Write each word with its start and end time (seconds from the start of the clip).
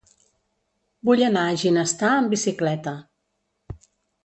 Vull 1.09 1.21
anar 1.25 1.43
a 1.51 1.59
Ginestar 1.65 2.11
amb 2.15 2.35
bicicleta. 2.37 2.97